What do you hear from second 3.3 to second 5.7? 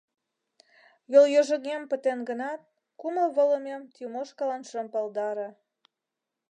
волымем Тимошкалан шым палдаре.